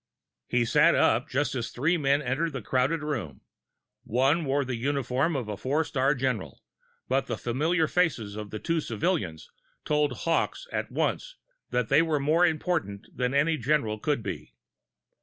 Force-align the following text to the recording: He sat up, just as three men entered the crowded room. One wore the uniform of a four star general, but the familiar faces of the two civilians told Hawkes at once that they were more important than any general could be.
He 0.47 0.65
sat 0.65 0.95
up, 0.95 1.29
just 1.29 1.53
as 1.53 1.69
three 1.69 1.95
men 1.95 2.23
entered 2.23 2.53
the 2.53 2.63
crowded 2.63 3.03
room. 3.03 3.41
One 4.03 4.45
wore 4.45 4.65
the 4.65 4.75
uniform 4.75 5.35
of 5.35 5.47
a 5.47 5.55
four 5.55 5.83
star 5.83 6.15
general, 6.15 6.63
but 7.07 7.27
the 7.27 7.37
familiar 7.37 7.87
faces 7.87 8.35
of 8.35 8.49
the 8.49 8.57
two 8.57 8.81
civilians 8.81 9.51
told 9.85 10.11
Hawkes 10.23 10.65
at 10.73 10.91
once 10.91 11.35
that 11.69 11.89
they 11.89 12.01
were 12.01 12.19
more 12.19 12.47
important 12.47 13.09
than 13.15 13.35
any 13.35 13.57
general 13.57 13.99
could 13.99 14.23
be. 14.23 14.55